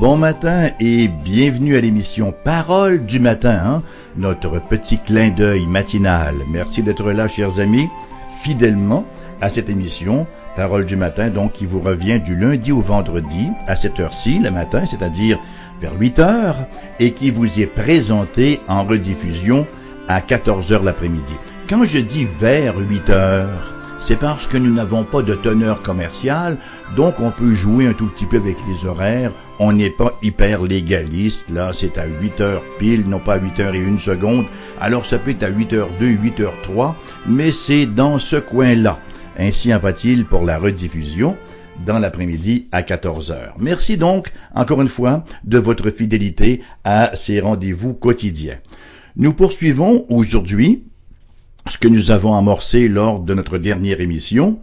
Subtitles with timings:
[0.00, 3.82] bon matin et bienvenue à l'émission Parole du matin, hein,
[4.16, 6.34] notre petit clin d'œil matinal.
[6.48, 7.88] Merci d'être là, chers amis,
[8.42, 9.04] fidèlement
[9.40, 10.26] à cette émission
[10.56, 14.50] Parole du matin, donc qui vous revient du lundi au vendredi à cette heure-ci, le
[14.50, 15.38] matin, c'est-à-dire
[15.80, 16.56] vers 8 heures,
[17.00, 19.66] et qui vous est présenté en rediffusion
[20.08, 21.34] à 14 heures l'après-midi.
[21.68, 26.58] Quand je dis vers 8 heures, c'est parce que nous n'avons pas de teneur commerciale,
[26.96, 29.32] donc on peut jouer un tout petit peu avec les horaires.
[29.60, 33.60] On n'est pas hyper légaliste, là, c'est à 8 heures pile, non pas à 8
[33.60, 34.46] heures et une seconde.
[34.80, 36.96] Alors ça peut être à 8 heures 2, 8 heures 3,
[37.28, 38.98] mais c'est dans ce coin-là.
[39.38, 41.36] Ainsi en va-t-il pour la rediffusion
[41.86, 43.54] dans l'après-midi à 14 heures.
[43.58, 48.58] Merci donc, encore une fois, de votre fidélité à ces rendez-vous quotidiens.
[49.14, 50.84] Nous poursuivons aujourd'hui
[51.68, 54.60] ce que nous avons amorcé lors de notre dernière émission.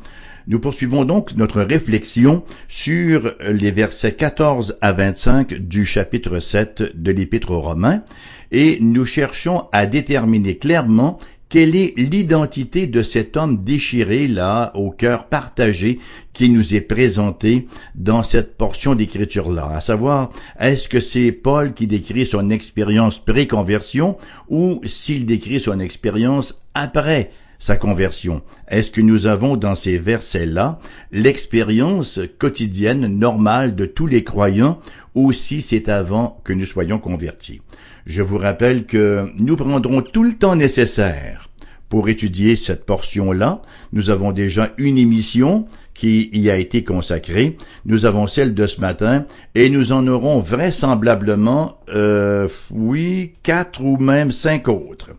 [0.48, 7.12] Nous poursuivons donc notre réflexion sur les versets 14 à 25 du chapitre 7 de
[7.12, 8.04] l'Épître aux Romains
[8.52, 14.92] et nous cherchons à déterminer clairement quelle est l'identité de cet homme déchiré là, au
[14.92, 16.00] cœur partagé,
[16.32, 19.68] qui nous est présenté dans cette portion d'écriture-là?
[19.74, 25.80] À savoir, est-ce que c'est Paul qui décrit son expérience pré-conversion ou s'il décrit son
[25.80, 28.44] expérience après sa conversion?
[28.68, 30.80] Est-ce que nous avons dans ces versets-là
[31.12, 34.80] l'expérience quotidienne normale de tous les croyants
[35.16, 37.62] ou si c'est avant que nous soyons convertis?
[38.06, 41.50] Je vous rappelle que nous prendrons tout le temps nécessaire
[41.90, 43.62] pour étudier cette portion-là.
[43.94, 47.58] Nous avons déjà une émission qui y a été consacrée.
[47.86, 53.98] Nous avons celle de ce matin et nous en aurons vraisemblablement, euh, oui, quatre ou
[53.98, 55.12] même cinq autres.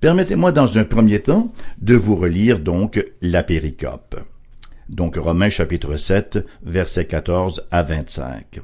[0.00, 4.16] Permettez-moi dans un premier temps de vous relire donc la péricope.
[4.88, 8.60] Donc Romains chapitre 7, versets 14 à 25.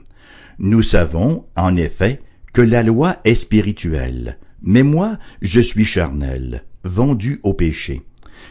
[0.63, 2.21] Nous savons, en effet,
[2.53, 8.03] que la loi est spirituelle, mais moi je suis charnel, vendu au péché.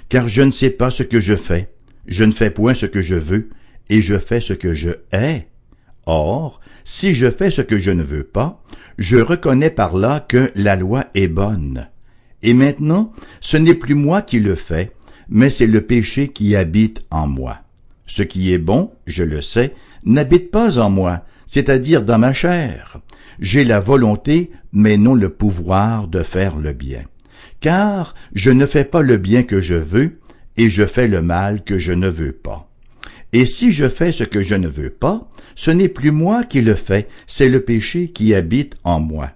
[0.09, 1.69] Car je ne sais pas ce que je fais,
[2.07, 3.49] je ne fais point ce que je veux,
[3.91, 5.49] et je fais ce que je hais.
[6.07, 8.63] Or, si je fais ce que je ne veux pas,
[8.97, 11.89] je reconnais par là que la loi est bonne.
[12.41, 14.91] Et maintenant, ce n'est plus moi qui le fais,
[15.29, 17.59] mais c'est le péché qui habite en moi.
[18.07, 19.75] Ce qui est bon, je le sais,
[20.05, 22.99] n'habite pas en moi, c'est-à-dire dans ma chair.
[23.39, 27.03] J'ai la volonté, mais non le pouvoir de faire le bien.
[27.59, 30.19] Car je ne fais pas le bien que je veux,
[30.57, 32.69] et je fais le mal que je ne veux pas.
[33.33, 36.61] Et si je fais ce que je ne veux pas, ce n'est plus moi qui
[36.61, 39.31] le fais, c'est le péché qui habite en moi.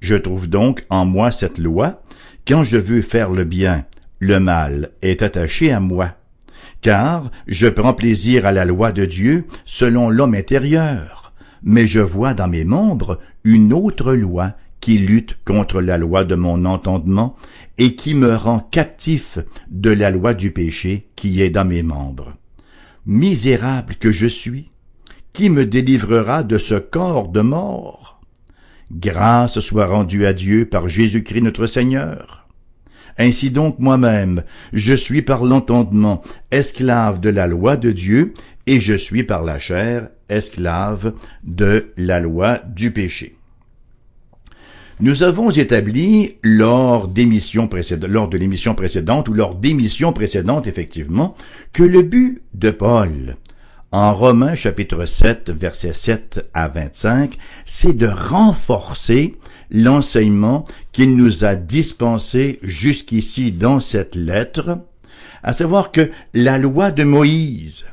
[0.00, 2.02] Je trouve donc en moi cette loi,
[2.46, 3.86] quand je veux faire le bien,
[4.18, 6.16] le mal est attaché à moi.
[6.82, 11.25] Car je prends plaisir à la loi de Dieu selon l'homme intérieur,
[11.66, 16.36] mais je vois dans mes membres une autre loi qui lutte contre la loi de
[16.36, 17.34] mon entendement
[17.76, 19.38] et qui me rend captif
[19.68, 22.34] de la loi du péché qui est dans mes membres.
[23.04, 24.70] Misérable que je suis,
[25.32, 28.20] qui me délivrera de ce corps de mort?
[28.92, 32.46] Grâce soit rendue à Dieu par Jésus-Christ notre Seigneur.
[33.18, 36.22] Ainsi donc moi-même, je suis par l'entendement
[36.52, 38.34] esclave de la loi de Dieu,
[38.66, 43.36] et je suis par la chair esclave de la loi du péché.
[44.98, 47.08] Nous avons établi lors
[47.68, 51.34] précédentes, lors de l'émission précédente ou lors d'émissions précédentes effectivement,
[51.72, 53.36] que le but de Paul
[53.92, 59.36] en Romains chapitre 7, versets 7 à 25, c'est de renforcer
[59.70, 64.78] l'enseignement qu'il nous a dispensé jusqu'ici dans cette lettre,
[65.42, 67.84] à savoir que la loi de Moïse,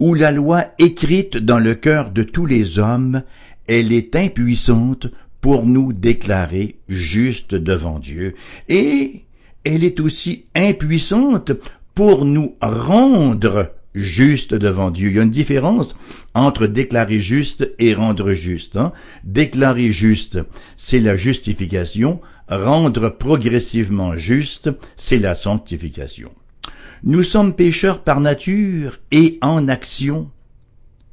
[0.00, 3.22] ou la loi écrite dans le cœur de tous les hommes,
[3.68, 5.06] elle est impuissante
[5.40, 8.34] pour nous déclarer justes devant Dieu,
[8.68, 9.24] et
[9.64, 11.52] elle est aussi impuissante
[11.94, 15.08] pour nous rendre juste devant Dieu.
[15.10, 15.98] Il y a une différence
[16.34, 18.76] entre déclarer juste et rendre juste.
[18.76, 18.92] Hein.
[19.24, 20.38] Déclarer juste,
[20.76, 22.20] c'est la justification.
[22.48, 26.30] Rendre progressivement juste, c'est la sanctification.
[27.02, 30.30] Nous sommes pécheurs par nature et en action.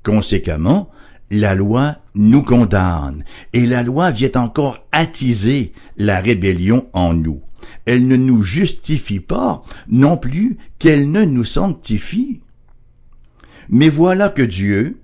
[0.04, 0.90] Conséquemment,
[1.32, 3.24] la loi nous condamne
[3.54, 7.42] et la loi vient encore attiser la rébellion en nous.
[7.86, 12.42] Elle ne nous justifie pas non plus qu'elle ne nous sanctifie.
[13.70, 15.00] Mais voilà que Dieu,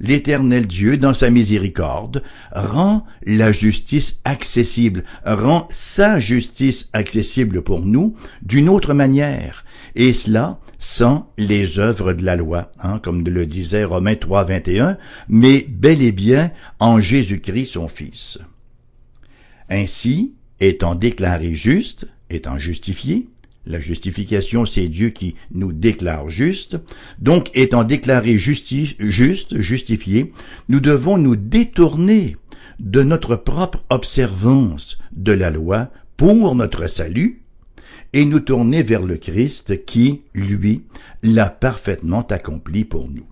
[0.00, 8.14] l'Éternel Dieu, dans sa miséricorde, rend la justice accessible, rend sa justice accessible pour nous
[8.42, 9.64] d'une autre manière,
[9.94, 14.96] et cela sans les œuvres de la loi, hein, comme le disait Romains 3, 21,
[15.28, 18.38] mais bel et bien en Jésus-Christ son Fils.
[19.68, 23.28] Ainsi, étant déclaré juste, étant justifié,
[23.66, 26.78] la justification, c'est Dieu qui nous déclare juste.
[27.18, 28.74] Donc, étant déclaré juste,
[29.60, 30.32] justifié,
[30.70, 32.36] nous devons nous détourner
[32.80, 37.42] de notre propre observance de la loi pour notre salut
[38.12, 40.82] et nous tourner vers le Christ qui, lui,
[41.22, 43.26] l'a parfaitement accompli pour nous.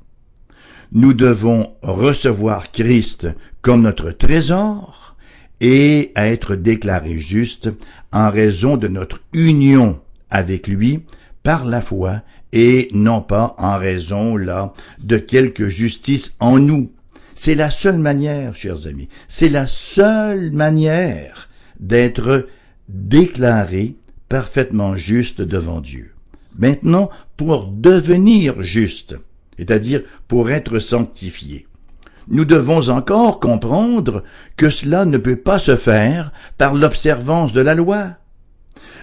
[0.92, 3.26] Nous devons recevoir Christ
[3.62, 5.16] comme notre trésor
[5.60, 7.70] et être déclarés justes
[8.12, 10.00] en raison de notre union
[10.30, 11.04] avec lui
[11.42, 16.92] par la foi et non pas en raison là de quelque justice en nous.
[17.34, 21.48] C'est la seule manière, chers amis, c'est la seule manière
[21.80, 22.48] d'être
[22.88, 23.96] déclaré
[24.28, 26.12] parfaitement juste devant Dieu.
[26.58, 29.16] Maintenant, pour devenir juste,
[29.58, 31.66] c'est-à-dire pour être sanctifié,
[32.28, 34.24] nous devons encore comprendre
[34.56, 38.16] que cela ne peut pas se faire par l'observance de la loi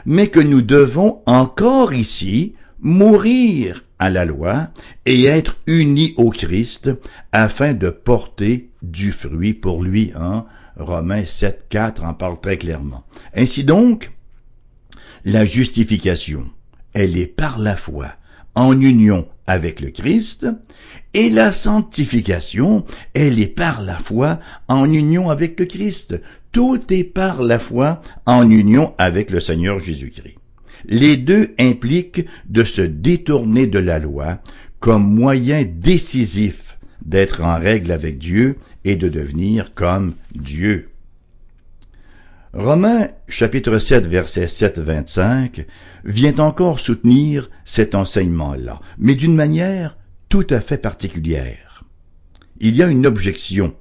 [0.06, 4.70] mais que nous devons encore ici mourir à la loi
[5.06, 6.90] et être unis au Christ
[7.32, 10.12] afin de porter du fruit pour lui.
[10.16, 10.46] Hein?
[10.78, 13.04] Romains 7, 4 en parle très clairement.
[13.36, 14.12] Ainsi donc,
[15.26, 16.46] la justification,
[16.94, 18.08] elle est par la foi,
[18.56, 20.48] en union avec le Christ,
[21.14, 26.20] et la sanctification, elle est par la foi, en union avec le Christ.
[26.52, 30.36] Tout est par la foi en union avec le Seigneur Jésus-Christ.
[30.86, 34.40] Les deux impliquent de se détourner de la loi
[34.80, 40.90] comme moyen décisif d'être en règle avec Dieu et de devenir comme Dieu.
[42.54, 45.66] Romains chapitre 7 verset 7-25
[46.06, 49.98] vient encore soutenir cet enseignement-là, mais d'une manière
[50.30, 51.84] tout à fait particulière.
[52.60, 53.74] Il y a une objection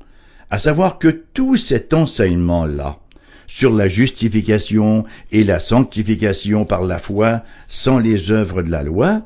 [0.49, 3.01] à savoir que tout cet enseignement-là
[3.47, 9.21] sur la justification et la sanctification par la foi sans les œuvres de la loi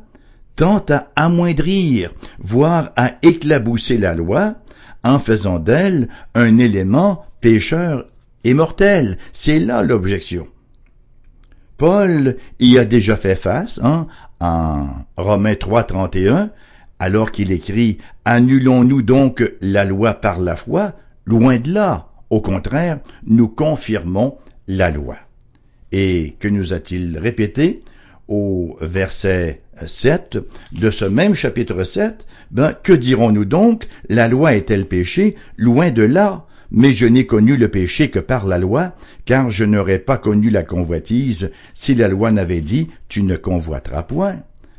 [0.56, 4.56] tend à amoindrir, voire à éclabousser la loi
[5.04, 8.06] en faisant d'elle un élément pécheur
[8.44, 9.16] et.
[9.32, 10.48] C'est là l'objection.
[11.76, 14.06] Paul y a déjà fait face hein,
[14.40, 14.86] en
[15.16, 16.50] Romains 3, 31,
[16.98, 20.92] alors qu'il écrit Annulons-nous donc la loi par la foi
[21.26, 22.08] Loin de là.
[22.30, 25.16] Au contraire, nous confirmons la loi.
[25.92, 27.82] Et que nous a-t-il répété
[28.28, 30.38] au verset 7
[30.72, 33.86] de ce même chapitre 7 Ben, que dirons-nous donc?
[34.08, 35.36] La loi est-elle péché?
[35.56, 36.45] Loin de là.
[36.70, 38.92] Mais je n'ai connu le péché que par la loi,
[39.24, 44.02] car je n'aurais pas connu la convoitise si la loi n'avait dit Tu ne convoiteras
[44.02, 44.36] point.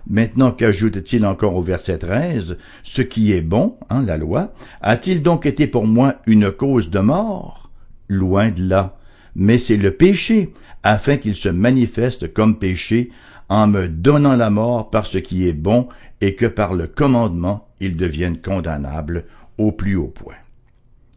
[0.10, 5.46] Maintenant qu'ajoute-t-il encore au verset 13, ce qui est bon, hein, la loi, a-t-il donc
[5.46, 7.72] été pour moi une cause de mort?
[8.08, 8.98] Loin de là.
[9.36, 10.54] Mais c'est le péché,
[10.84, 13.12] afin qu'il se manifeste comme péché,
[13.50, 15.90] en me donnant la mort par ce qui est bon,
[16.22, 19.26] et que par le commandement il devienne condamnable
[19.58, 20.36] au plus haut point.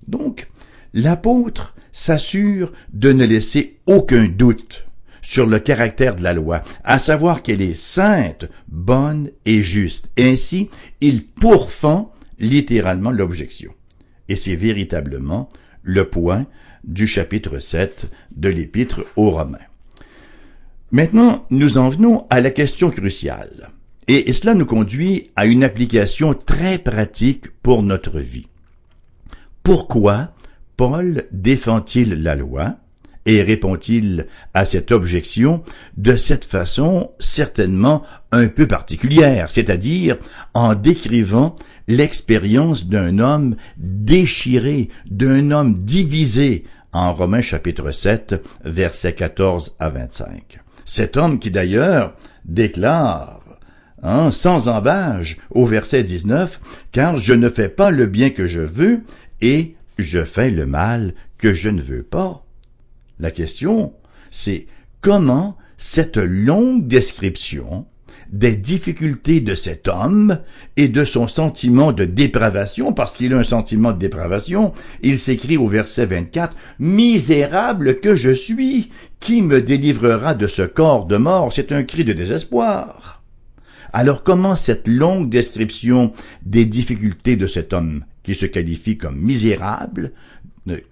[0.09, 0.50] Donc,
[0.95, 4.87] l'apôtre s'assure de ne laisser aucun doute
[5.23, 10.11] sur le caractère de la loi, à savoir qu'elle est sainte, bonne et juste.
[10.19, 10.71] Ainsi,
[11.01, 13.73] il pourfend littéralement l'objection.
[14.29, 15.49] Et c'est véritablement
[15.83, 16.47] le point
[16.85, 19.59] du chapitre 7 de l'épître aux Romains.
[20.91, 23.71] Maintenant, nous en venons à la question cruciale.
[24.09, 28.49] Et cela nous conduit à une application très pratique pour notre vie.
[29.63, 30.33] Pourquoi
[30.81, 32.77] Paul défend-il la loi
[33.27, 35.63] et répond-il à cette objection
[35.99, 38.01] de cette façon certainement
[38.33, 40.17] un peu particulière, c'est-à-dire
[40.55, 41.57] en décrivant
[41.87, 50.61] l'expérience d'un homme déchiré, d'un homme divisé en Romains chapitre 7, versets 14 à 25.
[50.87, 53.41] Cet homme qui d'ailleurs déclare
[54.03, 56.59] hein, sans embâge au verset 19,
[56.91, 59.03] car je ne fais pas le bien que je veux
[59.43, 62.45] et je fais le mal que je ne veux pas.
[63.19, 63.95] La question,
[64.31, 64.67] c'est
[65.01, 67.87] comment cette longue description
[68.31, 70.39] des difficultés de cet homme
[70.77, 75.57] et de son sentiment de dépravation, parce qu'il a un sentiment de dépravation, il s'écrit
[75.57, 81.53] au verset 24, Misérable que je suis, qui me délivrera de ce corps de mort?
[81.53, 83.23] C'est un cri de désespoir.
[83.93, 90.13] Alors comment cette longue description des difficultés de cet homme qui se qualifie comme misérable,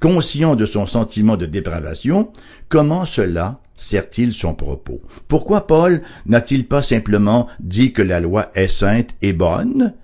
[0.01, 2.33] conscient de son sentiment de dépravation,
[2.69, 5.01] comment cela sert-il son propos?
[5.29, 9.95] Pourquoi Paul n'a-t-il pas simplement dit que la loi est sainte et bonne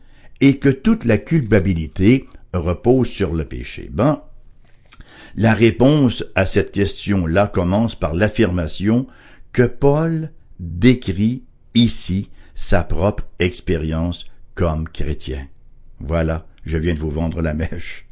[0.40, 3.90] et que toute la culpabilité repose sur le péché?
[3.92, 4.20] Ben,
[5.36, 9.06] la réponse à cette question-là commence par l'affirmation
[9.52, 11.42] que Paul décrit
[11.74, 15.48] ici sa propre expérience comme chrétien.
[16.00, 18.06] Voilà, je viens de vous vendre la mèche.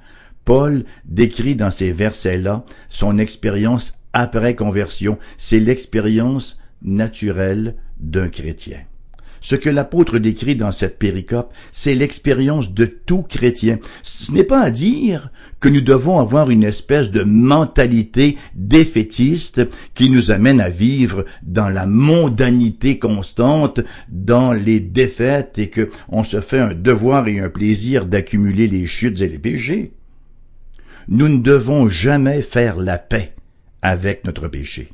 [0.45, 8.81] Paul décrit dans ces versets-là son expérience après conversion, c'est l'expérience naturelle d'un chrétien.
[9.43, 13.81] Ce que l'apôtre décrit dans cette péricope, c'est l'expérience de tout chrétien.
[14.05, 20.11] Ce n'est pas à dire que nous devons avoir une espèce de mentalité défaitiste qui
[20.11, 26.41] nous amène à vivre dans la mondanité constante, dans les défaites et que on se
[26.41, 29.93] fait un devoir et un plaisir d'accumuler les chutes et les péchés.
[31.09, 33.35] Nous ne devons jamais faire la paix
[33.83, 34.91] avec notre péché.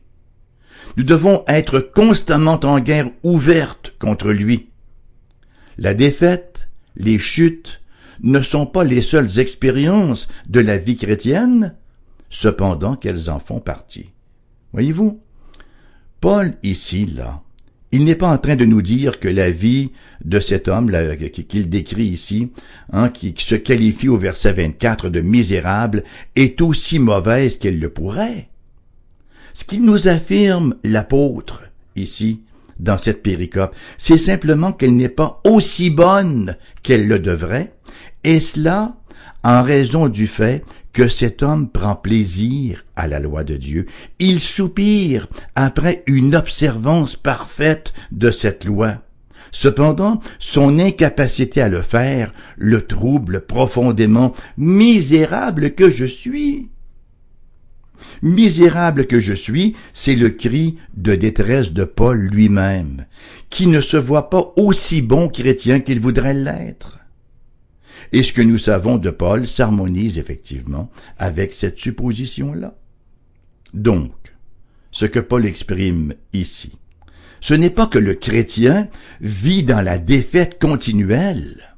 [0.99, 4.71] Nous devons être constamment en guerre ouverte contre lui.
[5.79, 7.83] La défaite, les chutes,
[8.25, 11.77] ne sont pas les seules expériences de la vie chrétienne,
[12.31, 14.09] cependant qu'elles en font partie.
[14.73, 15.21] Voyez-vous,
[16.21, 17.45] Paul ici, là,
[17.93, 19.93] il n'est pas en train de nous dire que la vie
[20.25, 20.91] de cet homme
[21.31, 22.51] qu'il décrit ici,
[22.93, 26.03] hein, qui, se qualifie au verset 24 de misérable,
[26.35, 28.49] est aussi mauvaise qu'elle le pourrait.
[29.59, 31.65] Ce qu'il nous affirme l'apôtre
[31.97, 32.43] ici,
[32.79, 37.75] dans cette péricope, c'est simplement qu'elle n'est pas aussi bonne qu'elle le devrait,
[38.23, 38.95] et cela
[39.43, 43.87] en raison du fait que cet homme prend plaisir à la loi de Dieu.
[44.21, 48.99] Il soupire après une observance parfaite de cette loi.
[49.51, 54.33] Cependant, son incapacité à le faire le trouble profondément.
[54.57, 56.69] Misérable que je suis.
[58.23, 63.07] Misérable que je suis, c'est le cri de détresse de Paul lui-même,
[63.51, 66.99] qui ne se voit pas aussi bon chrétien qu'il voudrait l'être.
[68.13, 72.75] Et ce que nous savons de Paul s'harmonise effectivement avec cette supposition-là.
[73.75, 74.13] Donc,
[74.91, 76.73] ce que Paul exprime ici,
[77.41, 78.89] ce n'est pas que le chrétien
[79.21, 81.77] vit dans la défaite continuelle,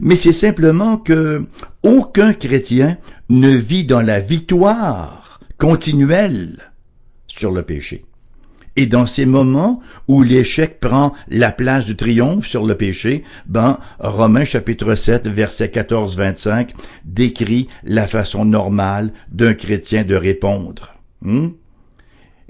[0.00, 1.46] mais c'est simplement que
[1.82, 2.96] aucun chrétien
[3.28, 5.21] ne vit dans la victoire
[5.62, 6.58] continuelle
[7.28, 8.04] sur le péché.
[8.74, 9.78] Et dans ces moments
[10.08, 15.68] où l'échec prend la place du triomphe sur le péché, ben, Romains chapitre 7, verset
[15.68, 16.70] 14-25
[17.04, 20.96] décrit la façon normale d'un chrétien de répondre.
[21.20, 21.50] Hmm?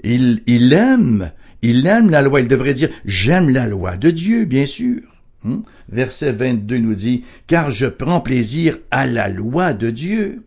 [0.03, 2.41] Il, il aime, il aime la loi.
[2.41, 5.01] Il devrait dire, j'aime la loi de Dieu, bien sûr.
[5.43, 5.59] Hmm?
[5.87, 10.41] Verset 22 nous dit, car je prends plaisir à la loi de Dieu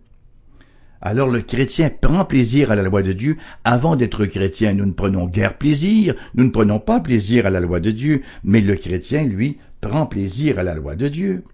[1.01, 3.37] alors le chrétien prend plaisir à la loi de Dieu.
[3.65, 7.61] Avant d'être chrétien, nous ne prenons guère plaisir, nous ne prenons pas plaisir à la
[7.61, 11.45] loi de Dieu, mais le chrétien, lui, prend plaisir à la loi de Dieu.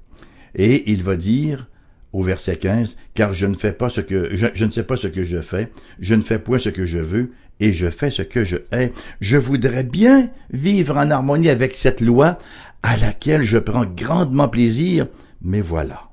[0.54, 1.68] Et il va dire,
[2.12, 5.08] au verset 15, car je ne fais pas ce que, je, ne sais pas ce
[5.08, 8.22] que je fais, je ne fais point ce que je veux, et je fais ce
[8.22, 8.92] que je hais.
[9.20, 12.38] Je voudrais bien vivre en harmonie avec cette loi
[12.82, 15.06] à laquelle je prends grandement plaisir,
[15.42, 16.10] mais voilà,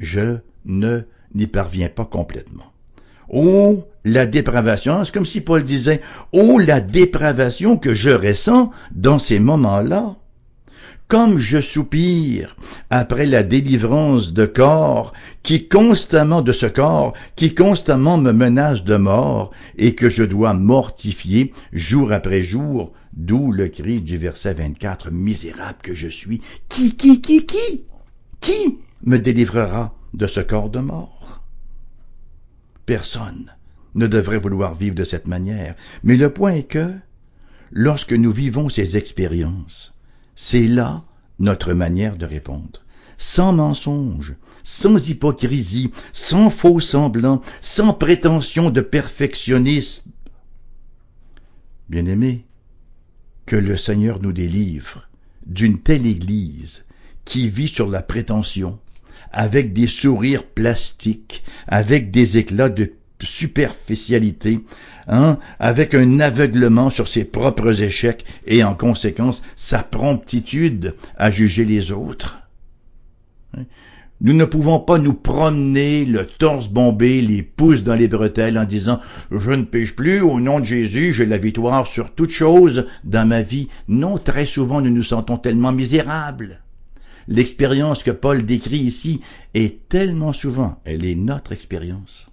[0.00, 1.02] je ne
[1.34, 2.72] n'y parvient pas complètement.
[3.30, 6.00] Oh, la dépravation, c'est comme si Paul disait,
[6.32, 10.16] oh, la dépravation que je ressens dans ces moments-là.
[11.08, 12.54] Comme je soupire
[12.90, 18.96] après la délivrance de corps qui constamment de ce corps qui constamment me menace de
[18.96, 25.10] mort et que je dois mortifier jour après jour, d'où le cri du verset 24,
[25.10, 27.84] misérable que je suis, qui, qui, qui, qui,
[28.40, 29.97] qui me délivrera?
[30.18, 31.42] De ce corps de mort?
[32.84, 33.54] Personne
[33.94, 35.74] ne devrait vouloir vivre de cette manière.
[36.02, 36.92] Mais le point est que,
[37.70, 39.94] lorsque nous vivons ces expériences,
[40.34, 41.04] c'est là
[41.38, 42.82] notre manière de répondre.
[43.16, 44.34] Sans mensonge,
[44.64, 50.10] sans hypocrisie, sans faux semblant, sans prétention de perfectionnisme.
[51.88, 52.44] Bien-aimés,
[53.46, 55.08] que le Seigneur nous délivre
[55.46, 56.84] d'une telle Église
[57.24, 58.78] qui vit sur la prétention,
[59.32, 64.60] avec des sourires plastiques, avec des éclats de superficialité,
[65.08, 71.64] hein, avec un aveuglement sur ses propres échecs et en conséquence sa promptitude à juger
[71.64, 72.38] les autres.
[73.56, 73.64] Hein?
[74.20, 78.64] Nous ne pouvons pas nous promener le torse bombé, les pouces dans les bretelles en
[78.64, 78.98] disant
[79.30, 83.28] je ne pêche plus, au nom de Jésus, j'ai la victoire sur toute chose dans
[83.28, 83.68] ma vie.
[83.86, 86.62] Non, très souvent nous nous sentons tellement misérables
[87.28, 89.20] l'expérience que Paul décrit ici
[89.54, 92.30] est tellement souvent, elle est notre expérience.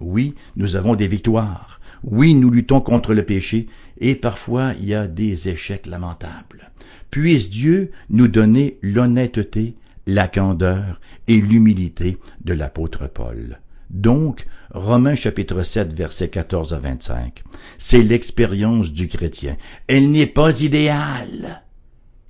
[0.00, 1.80] Oui, nous avons des victoires.
[2.02, 3.66] Oui, nous luttons contre le péché,
[3.98, 6.70] et parfois il y a des échecs lamentables.
[7.10, 13.60] Puisse Dieu nous donner l'honnêteté, la candeur et l'humilité de l'apôtre Paul.
[13.88, 17.42] Donc, Romains chapitre 7, versets 14 à 25,
[17.78, 19.56] c'est l'expérience du chrétien.
[19.86, 21.62] Elle n'est pas idéale,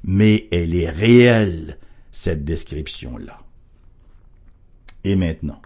[0.04, 1.78] mais elle est réelle,
[2.14, 3.40] cette description-là.
[5.02, 5.60] Et maintenant,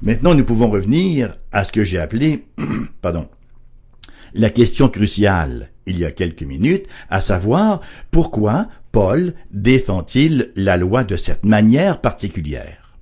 [0.00, 2.46] maintenant nous pouvons revenir à ce que j'ai appelé,
[3.02, 3.28] pardon,
[4.32, 11.04] la question cruciale il y a quelques minutes, à savoir pourquoi Paul défend-il la loi
[11.04, 12.96] de cette manière particulière?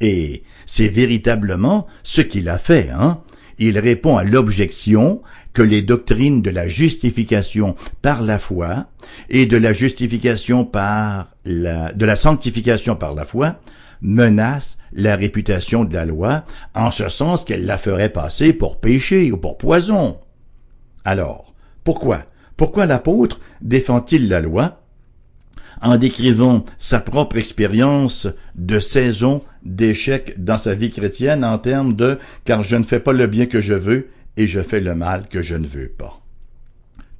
[0.00, 3.22] Et c'est véritablement ce qu'il a fait, hein.
[3.58, 5.22] Il répond à l'objection
[5.52, 8.86] que les doctrines de la justification par la foi
[9.28, 13.56] et de la justification par la, de la sanctification par la foi
[14.00, 19.32] menacent la réputation de la loi en ce sens qu'elle la ferait passer pour péché
[19.32, 20.18] ou pour poison.
[21.04, 22.24] Alors, pourquoi?
[22.56, 24.82] Pourquoi l'apôtre défend-il la loi
[25.82, 32.18] en décrivant sa propre expérience de saison d'échec dans sa vie chrétienne en termes de
[32.44, 35.28] car je ne fais pas le bien que je veux et je fais le mal
[35.28, 36.20] que je ne veux pas.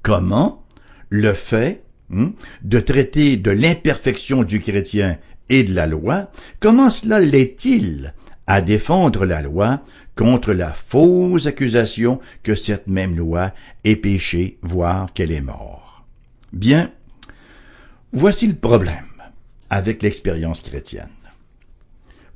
[0.03, 0.65] Comment
[1.11, 2.29] le fait hmm,
[2.63, 8.15] de traiter de l'imperfection du chrétien et de la loi, comment cela l'est-il
[8.47, 9.81] à défendre la loi
[10.15, 13.53] contre la fausse accusation que cette même loi
[13.85, 16.05] est péché, voire qu'elle est mort?
[16.53, 16.91] Bien,
[18.13, 19.05] voici le problème
[19.71, 21.09] avec l'expérience chrétienne.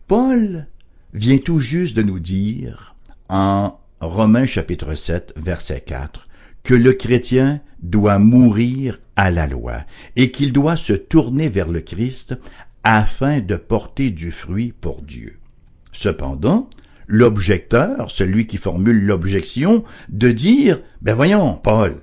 [0.06, 0.66] Paul
[1.14, 2.94] vient tout juste de nous dire
[3.28, 6.28] en Romains chapitre 7 verset 4
[6.62, 9.84] que le chrétien doit mourir à la loi
[10.16, 12.34] et qu'il doit se tourner vers le Christ
[12.84, 15.38] afin de porter du fruit pour Dieu.
[15.92, 16.68] Cependant,
[17.06, 21.96] l'objecteur, celui qui formule l'objection, de dire, ben voyons, Paul,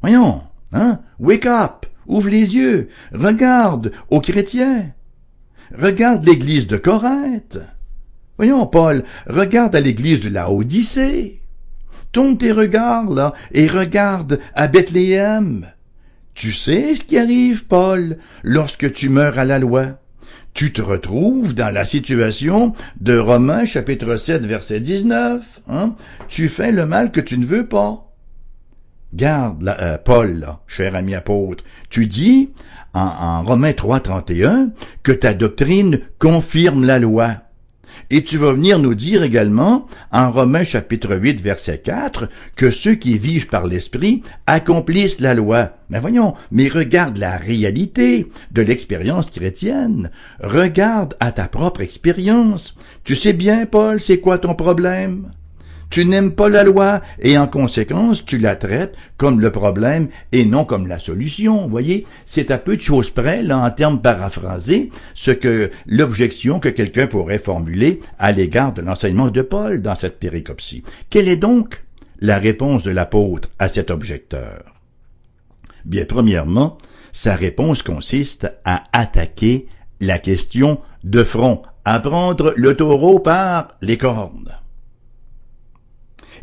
[0.00, 4.92] voyons, hein, wake up, ouvre les yeux, regarde aux chrétiens,
[5.76, 7.58] regarde l'église de Corinthe.
[8.36, 11.40] Voyons, Paul, regarde à l'église de la Odyssée.
[12.12, 15.68] Tourne tes regards là et regarde à Bethléem.
[16.34, 19.98] Tu sais ce qui arrive, Paul, lorsque tu meurs à la loi
[20.54, 25.62] tu te retrouves dans la situation de Romains chapitre 7 verset 19.
[25.68, 25.96] Hein?
[26.28, 28.13] Tu fais le mal que tu ne veux pas.
[29.14, 32.50] Garde, euh, Paul, cher ami apôtre, tu dis
[32.94, 34.70] en, en Romains 3, 31
[35.04, 37.36] que ta doctrine confirme la loi.
[38.10, 42.96] Et tu vas venir nous dire également, en Romains chapitre 8, verset 4, que ceux
[42.96, 45.70] qui vivent par l'Esprit accomplissent la loi.
[45.90, 50.10] Mais voyons, mais regarde la réalité de l'expérience chrétienne.
[50.40, 52.74] Regarde à ta propre expérience.
[53.04, 55.30] Tu sais bien, Paul, c'est quoi ton problème?
[55.90, 60.44] Tu n'aimes pas la loi et en conséquence, tu la traites comme le problème et
[60.44, 61.68] non comme la solution.
[61.68, 66.68] Voyez, c'est à peu de choses près, là, en termes paraphrasés, ce que l'objection que
[66.68, 70.82] quelqu'un pourrait formuler à l'égard de l'enseignement de Paul dans cette péricopsie.
[71.10, 71.84] Quelle est donc
[72.20, 74.64] la réponse de l'apôtre à cet objecteur?
[75.84, 76.78] Bien, premièrement,
[77.12, 79.68] sa réponse consiste à attaquer
[80.00, 84.50] la question de front, à prendre le taureau par les cornes.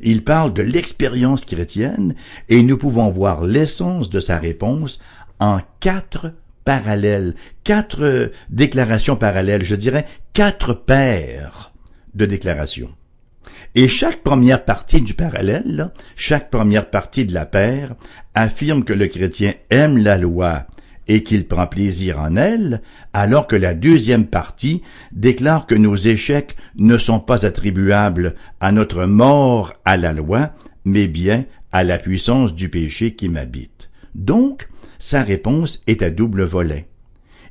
[0.01, 2.15] Il parle de l'expérience chrétienne
[2.49, 4.99] et nous pouvons voir l'essence de sa réponse
[5.39, 6.33] en quatre
[6.65, 11.71] parallèles, quatre déclarations parallèles, je dirais quatre paires
[12.13, 12.93] de déclarations.
[13.73, 17.95] Et chaque première partie du parallèle, chaque première partie de la paire,
[18.33, 20.65] affirme que le chrétien aime la loi
[21.11, 26.55] et qu'il prend plaisir en elle, alors que la deuxième partie déclare que nos échecs
[26.77, 30.51] ne sont pas attribuables à notre mort à la loi,
[30.85, 31.43] mais bien
[31.73, 33.89] à la puissance du péché qui m'habite.
[34.15, 34.69] Donc,
[34.99, 36.87] sa réponse est à double volet.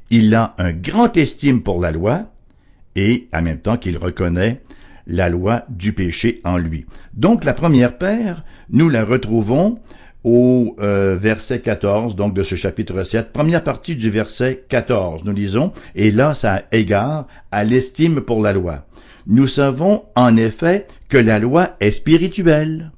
[0.08, 2.32] Il a un grand estime pour la loi,
[2.96, 4.62] et en même temps qu'il reconnaît
[5.06, 6.86] la loi du péché en lui.
[7.12, 9.80] Donc la première paire, nous la retrouvons
[10.24, 15.32] au euh, verset 14, donc de ce chapitre 7, première partie du verset 14, nous
[15.32, 18.86] lisons, et là ça égare à l'estime pour la loi.
[19.26, 22.90] Nous savons en effet que la loi est spirituelle.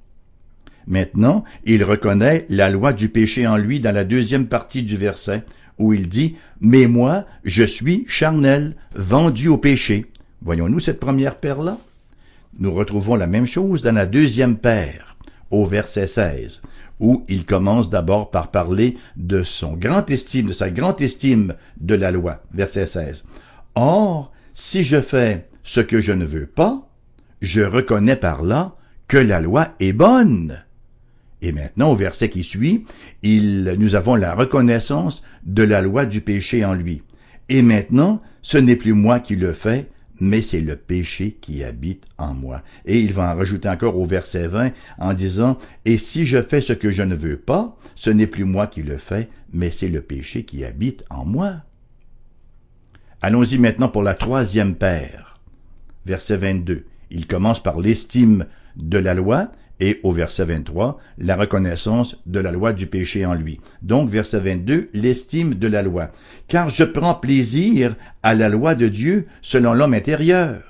[0.86, 5.44] Maintenant, il reconnaît la loi du péché en lui dans la deuxième partie du verset,
[5.78, 10.06] où il dit, Mais moi, je suis charnel, vendu au péché.
[10.42, 11.78] Voyons-nous cette première paire-là?
[12.58, 15.16] Nous retrouvons la même chose dans la deuxième paire,
[15.50, 16.60] au verset 16
[17.00, 21.94] où il commence d'abord par parler de son grand estime, de sa grande estime de
[21.94, 22.42] la loi.
[22.52, 23.24] Verset 16.
[23.74, 26.88] Or, si je fais ce que je ne veux pas,
[27.40, 28.76] je reconnais par là
[29.08, 30.62] que la loi est bonne.
[31.42, 32.84] Et maintenant, au verset qui suit,
[33.24, 37.02] nous avons la reconnaissance de la loi du péché en lui.
[37.48, 39.88] Et maintenant, ce n'est plus moi qui le fais,
[40.20, 42.62] mais c'est le péché qui habite en moi.
[42.84, 46.60] Et il va en rajouter encore au verset 20 en disant, Et si je fais
[46.60, 49.88] ce que je ne veux pas, ce n'est plus moi qui le fais, mais c'est
[49.88, 51.62] le péché qui habite en moi.
[53.20, 55.40] Allons-y maintenant pour la troisième paire.
[56.06, 56.84] Verset 22.
[57.10, 58.46] Il commence par l'estime
[58.76, 59.50] de la loi,
[59.82, 63.58] et au verset 23, la reconnaissance de la loi du péché en lui.
[63.82, 66.10] Donc, verset 22, l'estime de la loi.
[66.46, 70.62] Car je prends plaisir à la loi de Dieu selon l'homme intérieur.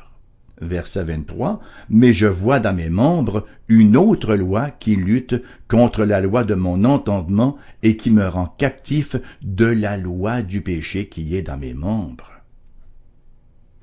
[0.62, 6.22] Verset 23, mais je vois dans mes membres une autre loi qui lutte contre la
[6.22, 11.37] loi de mon entendement et qui me rend captif de la loi du péché qui
[11.37, 12.33] est dans mes membres.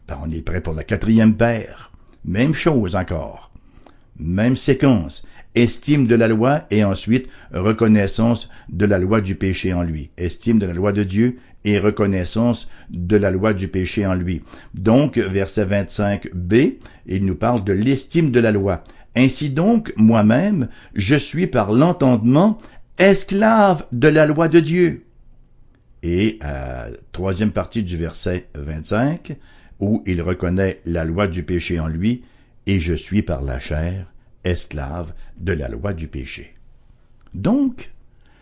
[0.08, 1.92] Ben, on est prêt pour la quatrième paire.
[2.26, 3.49] Même chose encore.
[4.20, 5.24] Même séquence.
[5.56, 10.12] Estime de la loi et ensuite reconnaissance de la loi du péché en lui.
[10.18, 14.42] Estime de la loi de Dieu et reconnaissance de la loi du péché en lui.
[14.74, 16.76] Donc, verset 25b,
[17.08, 18.84] il nous parle de l'estime de la loi.
[19.16, 22.60] Ainsi donc, moi-même, je suis par l'entendement
[22.98, 25.06] esclave de la loi de Dieu.
[26.04, 29.36] Et à troisième partie du verset 25,
[29.80, 32.24] où il reconnaît la loi du péché en lui,
[32.70, 34.06] et je suis par la chair
[34.44, 36.54] esclave de la loi du péché.
[37.34, 37.90] Donc,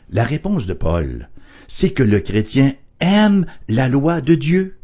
[0.10, 1.30] la réponse de Paul,
[1.70, 4.80] c'est que le chrétien aime la loi de Dieu.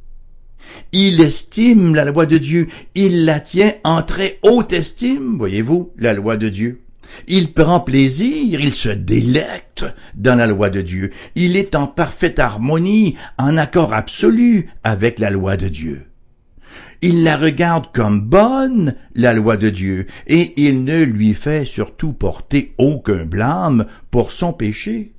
[0.93, 6.13] Il estime la loi de Dieu, il la tient en très haute estime, voyez-vous, la
[6.13, 6.81] loi de Dieu.
[7.27, 12.39] Il prend plaisir, il se délecte dans la loi de Dieu, il est en parfaite
[12.39, 16.05] harmonie, en accord absolu avec la loi de Dieu
[17.03, 22.13] il la regarde comme bonne, la loi de Dieu, et il ne lui fait surtout
[22.13, 25.11] porter aucun blâme pour son péché.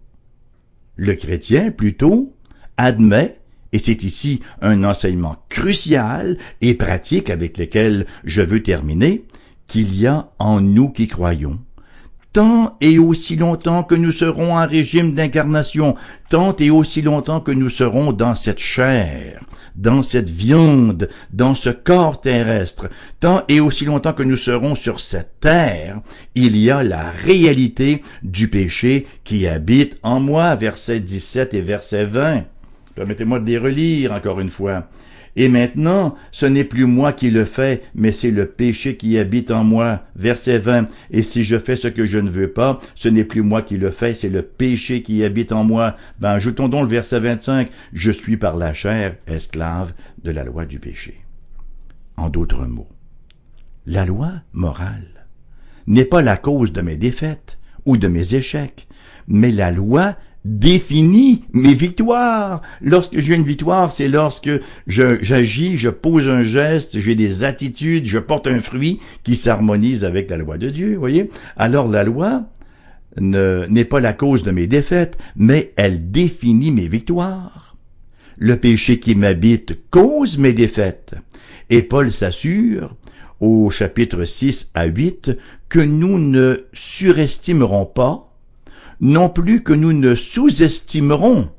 [0.97, 2.35] Le chrétien, plutôt,
[2.79, 3.39] admet,
[3.73, 9.27] et c'est ici un enseignement crucial et pratique avec lequel je veux terminer,
[9.67, 11.61] qu'il y a en nous qui croyons
[12.35, 15.95] tant et aussi longtemps que nous serons en régime d'incarnation,
[16.29, 19.41] tant et aussi longtemps que nous serons dans cette chair,
[19.77, 24.99] dans cette viande, dans ce corps terrestre, tant et aussi longtemps que nous serons sur
[24.99, 26.01] cette terre,
[26.35, 32.05] il y a la réalité du péché qui habite en moi, verset 17 et verset
[32.05, 32.43] 20.
[32.97, 34.89] Permettez-moi de les relire encore une fois.
[35.37, 39.51] Et maintenant, ce n'est plus moi qui le fais, mais c'est le péché qui habite
[39.51, 40.05] en moi.
[40.15, 40.87] Verset 20.
[41.11, 43.77] Et si je fais ce que je ne veux pas, ce n'est plus moi qui
[43.77, 45.97] le fais, c'est le péché qui habite en moi.
[46.21, 47.69] Ben, ajoutons donc le verset 25.
[47.93, 49.93] Je suis par la chair esclave
[50.23, 51.21] de la loi du péché.
[52.17, 52.89] En d'autres mots,
[53.87, 55.27] la loi morale
[55.89, 58.87] n'est pas la cause de mes défaites ou de mes échecs,
[59.27, 62.61] mais la loi définit mes victoires.
[62.83, 64.51] Lorsque j'ai une victoire, c'est lorsque
[64.87, 70.31] j'agis, je, pose un geste, j'ai des attitudes, je porte un fruit qui s'harmonise avec
[70.31, 71.31] la loi de Dieu, voyez.
[71.57, 72.45] Alors la loi
[73.21, 77.77] n'est pas la cause de mes défaites, mais elle définit mes victoires.
[78.37, 81.15] Le péché qui m'habite cause mes défaites.
[81.71, 82.97] Et Paul s'assure,
[83.41, 85.31] au chapitre 6 à 8,
[85.69, 88.34] que nous ne surestimerons pas
[89.01, 91.51] non plus que nous ne sous-estimerons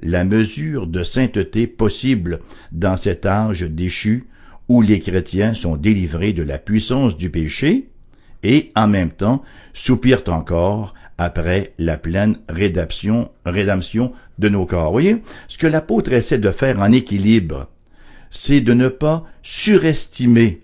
[0.00, 2.40] la mesure de sainteté possible
[2.72, 4.26] dans cet âge déchu
[4.68, 7.88] où les chrétiens sont délivrés de la puissance du péché
[8.42, 14.90] et en même temps soupirent encore après la pleine rédemption, rédemption de nos corps.
[14.90, 17.68] Voyez, ce que l'apôtre essaie de faire en équilibre,
[18.30, 20.63] c'est de ne pas surestimer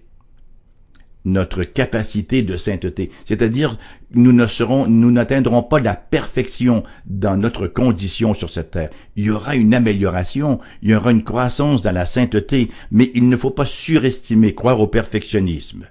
[1.24, 3.10] notre capacité de sainteté.
[3.24, 3.76] C'est-à-dire,
[4.14, 8.90] nous ne serons, nous n'atteindrons pas la perfection dans notre condition sur cette terre.
[9.16, 13.28] Il y aura une amélioration, il y aura une croissance dans la sainteté, mais il
[13.28, 15.86] ne faut pas surestimer, croire au perfectionnisme.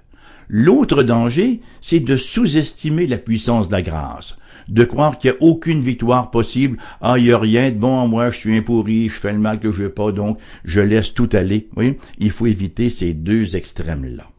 [0.52, 5.42] L'autre danger, c'est de sous-estimer la puissance de la grâce, de croire qu'il n'y a
[5.42, 6.76] aucune victoire possible.
[7.00, 9.32] Ah, il n'y a rien de bon en moi, je suis un pourri, je fais
[9.32, 11.68] le mal que je veux pas, donc je laisse tout aller.
[11.76, 14.29] Oui, il faut éviter ces deux extrêmes-là.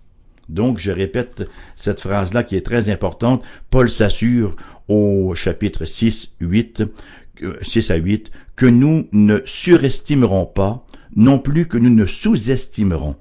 [0.52, 3.42] Donc, je répète cette phrase-là qui est très importante.
[3.70, 4.56] Paul s'assure
[4.88, 6.84] au chapitre 6, 8,
[7.62, 10.86] 6 à 8, que nous ne surestimerons pas,
[11.16, 13.16] non plus que nous ne sous-estimerons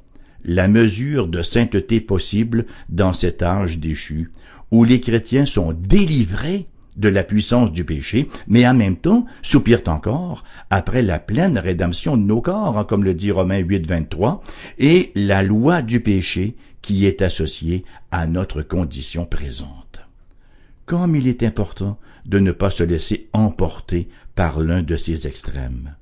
[0.44, 4.32] la mesure de sainteté possible dans cet âge déchu,
[4.70, 6.66] où les chrétiens sont délivrés
[6.96, 12.16] de la puissance du péché, mais en même temps soupirent encore après la pleine rédemption
[12.16, 14.42] de nos corps, hein, comme le dit Romains 8, 23,
[14.78, 20.02] et la loi du péché qui est associée à notre condition présente.
[20.86, 25.94] Comme il est important de ne pas se laisser emporter par l'un de ces extrêmes.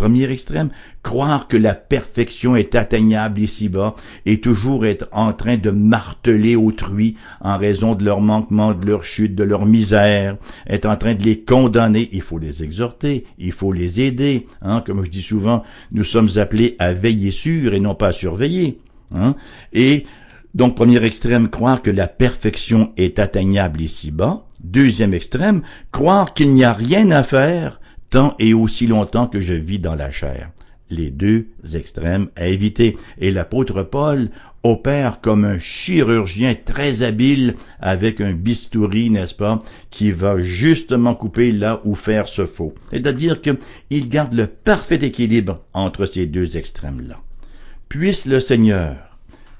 [0.00, 0.70] Premier extrême,
[1.02, 7.16] croire que la perfection est atteignable ici-bas et toujours être en train de marteler autrui
[7.42, 11.22] en raison de leur manquement, de leur chute, de leur misère, être en train de
[11.22, 12.08] les condamner.
[12.12, 14.46] Il faut les exhorter, il faut les aider.
[14.62, 14.82] Hein?
[14.86, 18.78] Comme je dis souvent, nous sommes appelés à veiller sur et non pas à surveiller.
[19.14, 19.34] Hein?
[19.72, 20.06] Et
[20.54, 24.44] donc, premier extrême, croire que la perfection est atteignable ici-bas.
[24.62, 29.54] Deuxième extrême, croire qu'il n'y a rien à faire tant et aussi longtemps que je
[29.54, 30.50] vis dans la chair.
[30.90, 32.96] Les deux extrêmes à éviter.
[33.18, 34.30] Et l'apôtre Paul
[34.64, 41.52] opère comme un chirurgien très habile avec un bistouri, n'est-ce pas, qui va justement couper
[41.52, 42.74] là où faire ce faux.
[42.90, 47.20] C'est-à-dire qu'il garde le parfait équilibre entre ces deux extrêmes-là.
[47.90, 48.94] Puisse le Seigneur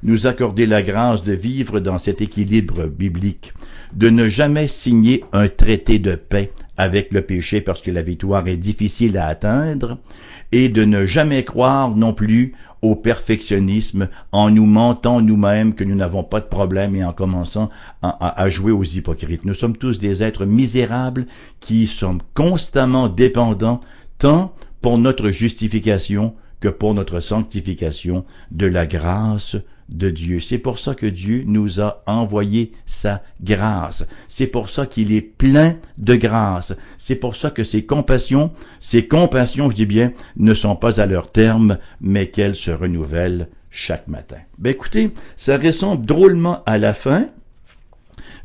[0.05, 3.53] nous accorder la grâce de vivre dans cet équilibre biblique,
[3.93, 8.47] de ne jamais signer un traité de paix avec le péché parce que la victoire
[8.47, 9.99] est difficile à atteindre,
[10.53, 15.97] et de ne jamais croire non plus au perfectionnisme en nous mentant nous-mêmes que nous
[15.97, 17.69] n'avons pas de problème et en commençant
[18.01, 19.45] à, jouer aux hypocrites.
[19.45, 21.27] Nous sommes tous des êtres misérables
[21.59, 23.81] qui sommes constamment dépendants
[24.19, 29.57] tant pour notre justification que pour notre sanctification de la grâce
[29.91, 30.41] de Dieu.
[30.41, 34.07] C'est pour ça que Dieu nous a envoyé sa grâce.
[34.29, 36.75] C'est pour ça qu'il est plein de grâce.
[36.99, 41.07] C'est pour ça que ses compassions, ses compassions, je dis bien, ne sont pas à
[41.07, 44.39] leur terme, mais qu'elles se renouvellent chaque matin.
[44.59, 47.27] Ben écoutez, ça ressemble drôlement à la fin.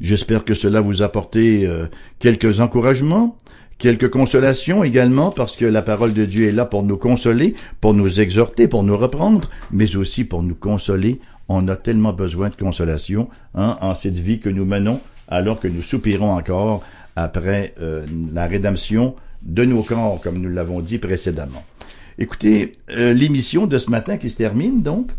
[0.02, 1.86] J'espère que cela vous a apporté euh,
[2.20, 3.38] quelques encouragements
[3.78, 7.94] quelques consolations également, parce que la parole de Dieu est là pour nous consoler, pour
[7.94, 11.20] nous exhorter, pour nous reprendre, mais aussi pour nous consoler.
[11.48, 15.68] On a tellement besoin de consolation hein, en cette vie que nous menons, alors que
[15.68, 16.84] nous soupirons encore
[17.16, 21.64] après euh, la rédemption de nos corps, comme nous l'avons dit précédemment.
[22.18, 25.12] Écoutez, euh, l'émission de ce matin qui se termine, donc,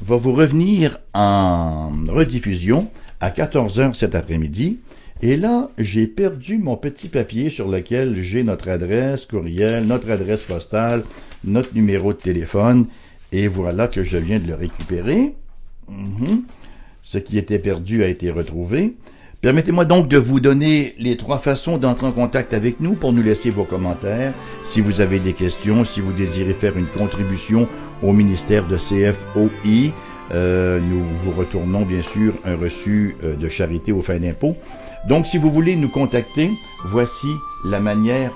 [0.00, 2.88] va vous revenir en rediffusion
[3.20, 4.78] à 14 heures cet après-midi.
[5.20, 10.44] Et là, j'ai perdu mon petit papier sur lequel j'ai notre adresse courriel, notre adresse
[10.44, 11.02] postale,
[11.44, 12.86] notre numéro de téléphone.
[13.32, 15.34] Et voilà que je viens de le récupérer.
[15.88, 16.42] Mhm.
[17.02, 18.94] Ce qui était perdu a été retrouvé.
[19.40, 23.22] Permettez-moi donc de vous donner les trois façons d'entrer en contact avec nous pour nous
[23.22, 24.34] laisser vos commentaires.
[24.62, 27.68] Si vous avez des questions, si vous désirez faire une contribution
[28.02, 29.92] au ministère de CFOI,
[30.32, 34.56] euh, nous vous retournons bien sûr un reçu euh, de charité aux fins d'impôt.
[35.08, 36.50] Donc, si vous voulez nous contacter,
[36.86, 37.28] voici
[37.64, 38.32] la manière